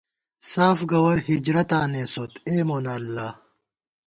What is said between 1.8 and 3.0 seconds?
نېسوت، اےمونہ